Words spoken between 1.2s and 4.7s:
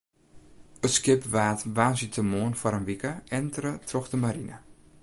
waard woansdeitemoarn foar in wike entere troch de marine.